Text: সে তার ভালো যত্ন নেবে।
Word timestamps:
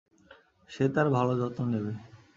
সে 0.69 0.83
তার 0.95 1.07
ভালো 1.17 1.33
যত্ন 1.41 1.59
নেবে। 1.71 1.91